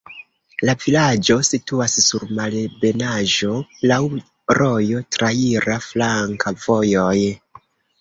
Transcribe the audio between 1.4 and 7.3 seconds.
situas sur malebenaĵo, laŭ rojo, traira flanka vojoj.